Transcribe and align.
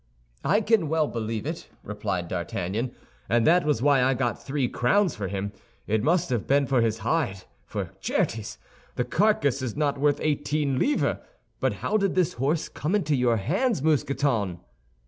"I 0.43 0.61
can 0.61 0.89
well 0.89 1.07
believe 1.07 1.45
it," 1.45 1.69
replied 1.83 2.27
D'Artagnan, 2.27 2.91
"and 3.29 3.45
that 3.45 3.63
was 3.67 3.83
why 3.83 4.01
I 4.01 4.15
got 4.15 4.43
three 4.43 4.67
crowns 4.67 5.13
for 5.15 5.27
him. 5.27 5.51
It 5.85 6.01
must 6.01 6.31
have 6.31 6.47
been 6.47 6.65
for 6.65 6.81
his 6.81 6.97
hide, 7.05 7.43
for, 7.67 7.91
certes, 7.99 8.57
the 8.95 9.05
carcass 9.05 9.61
is 9.61 9.75
not 9.77 9.99
worth 9.99 10.19
eighteen 10.21 10.79
livres. 10.79 11.17
But 11.59 11.73
how 11.85 11.97
did 11.97 12.15
this 12.15 12.33
horse 12.33 12.67
come 12.67 12.95
into 12.95 13.15
your 13.15 13.37
hands, 13.37 13.83
Mousqueton?" 13.83 14.61